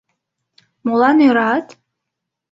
[0.85, 1.67] —Молан ӧрат?